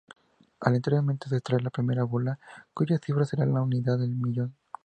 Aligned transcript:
Aleatoriamente 0.61 1.29
se 1.29 1.35
extrae 1.37 1.61
la 1.61 1.69
primera 1.69 2.05
bola, 2.05 2.39
cuya 2.73 2.97
cifra 2.97 3.23
será 3.23 3.45
la 3.45 3.61
unidad 3.61 3.99
del 3.99 4.15
millón. 4.15 4.55